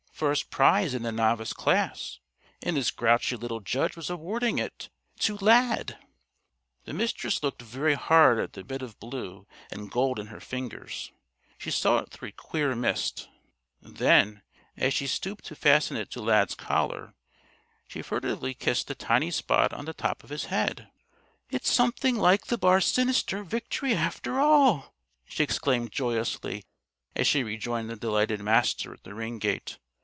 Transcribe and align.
First 0.21 0.51
prize 0.51 0.93
in 0.93 1.01
the 1.01 1.11
Novice 1.11 1.51
class! 1.51 2.19
And 2.61 2.77
this 2.77 2.91
grouchy 2.91 3.35
little 3.35 3.59
judge 3.59 3.95
was 3.95 4.07
awarding 4.11 4.59
it 4.59 4.87
to 5.21 5.35
Lad! 5.39 5.97
The 6.85 6.93
Mistress 6.93 7.41
looked 7.41 7.63
very 7.63 7.95
hard 7.95 8.37
at 8.37 8.53
the 8.53 8.63
bit 8.63 8.83
of 8.83 8.99
blue 8.99 9.47
and 9.71 9.89
gold 9.89 10.19
in 10.19 10.27
her 10.27 10.39
fingers. 10.39 11.11
She 11.57 11.71
saw 11.71 11.97
it 12.01 12.09
through 12.11 12.27
a 12.27 12.31
queer 12.33 12.75
mist. 12.75 13.29
Then, 13.81 14.43
as 14.77 14.93
she 14.93 15.07
stooped 15.07 15.43
to 15.45 15.55
fasten 15.55 15.97
it 15.97 16.11
to 16.11 16.21
Lad's 16.21 16.53
collar, 16.53 17.15
she 17.87 18.03
furtively 18.03 18.53
kissed 18.53 18.89
the 18.89 18.93
tiny 18.93 19.27
white 19.29 19.33
spot 19.33 19.73
on 19.73 19.85
the 19.85 19.93
top 19.95 20.23
of 20.23 20.29
his 20.29 20.45
head. 20.53 20.91
"It's 21.49 21.71
something 21.71 22.15
like 22.15 22.45
the 22.45 22.59
'Bar 22.59 22.79
Sinister' 22.81 23.43
victory 23.43 23.95
after 23.95 24.39
all!" 24.39 24.93
she 25.25 25.41
exclaimed 25.41 25.91
joyously 25.91 26.63
as 27.15 27.25
she 27.25 27.41
rejoined 27.41 27.89
the 27.89 27.95
delighted 27.95 28.39
Master 28.39 28.93
at 28.93 29.03
the 29.03 29.15
ring 29.15 29.39
gate. 29.39 29.79